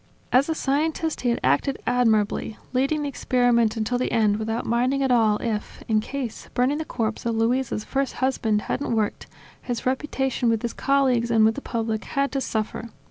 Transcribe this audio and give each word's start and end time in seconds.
As 0.31 0.49
a 0.49 0.55
scientist 0.55 1.21
he 1.21 1.29
had 1.29 1.39
acted 1.43 1.77
admirably, 1.85 2.57
leading 2.73 3.03
the 3.03 3.07
experiment 3.07 3.77
until 3.77 3.99
the 3.99 4.11
end 4.11 4.37
without 4.37 4.65
minding 4.65 5.03
at 5.03 5.11
all 5.11 5.37
if 5.37 5.83
(in 5.87 5.99
case 6.01 6.49
burning 6.55 6.79
the 6.79 6.85
corpse 6.85 7.23
of 7.23 7.35
Luisa' 7.35 7.75
s 7.75 7.83
first 7.83 8.13
husband 8.13 8.63
hadn't 8.63 8.95
worked) 8.95 9.27
his 9.61 9.85
reputation 9.85 10.49
with 10.49 10.63
his 10.63 10.73
colleagues 10.73 11.29
and 11.29 11.45
with 11.45 11.53
the 11.53 11.61
public 11.61 12.03
had 12.05 12.31
to 12.31 12.41
suffer. 12.41 12.89